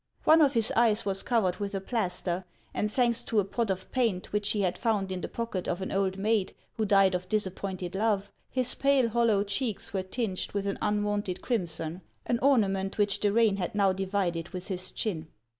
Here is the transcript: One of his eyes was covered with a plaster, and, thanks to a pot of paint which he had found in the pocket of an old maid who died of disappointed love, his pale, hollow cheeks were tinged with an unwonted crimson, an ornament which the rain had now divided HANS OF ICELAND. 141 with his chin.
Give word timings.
One 0.23 0.41
of 0.41 0.53
his 0.53 0.73
eyes 0.75 1.05
was 1.05 1.21
covered 1.21 1.57
with 1.57 1.75
a 1.75 1.79
plaster, 1.79 2.43
and, 2.73 2.91
thanks 2.91 3.21
to 3.25 3.39
a 3.39 3.45
pot 3.45 3.69
of 3.69 3.91
paint 3.91 4.31
which 4.33 4.49
he 4.49 4.61
had 4.61 4.75
found 4.75 5.11
in 5.11 5.21
the 5.21 5.27
pocket 5.29 5.67
of 5.67 5.79
an 5.83 5.91
old 5.91 6.17
maid 6.17 6.55
who 6.75 6.85
died 6.85 7.13
of 7.13 7.29
disappointed 7.29 7.93
love, 7.93 8.31
his 8.49 8.73
pale, 8.73 9.09
hollow 9.09 9.43
cheeks 9.43 9.93
were 9.93 10.01
tinged 10.01 10.53
with 10.53 10.65
an 10.65 10.79
unwonted 10.81 11.43
crimson, 11.43 12.01
an 12.25 12.39
ornament 12.39 12.97
which 12.97 13.19
the 13.19 13.31
rain 13.31 13.57
had 13.57 13.75
now 13.75 13.93
divided 13.93 14.47
HANS 14.47 14.47
OF 14.47 14.47
ICELAND. 14.47 14.49
141 14.49 14.59
with 14.59 14.67
his 14.69 14.91
chin. 14.91 15.27